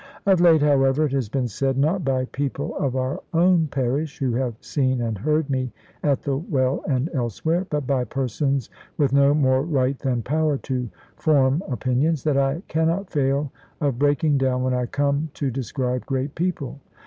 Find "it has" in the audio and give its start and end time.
1.05-1.29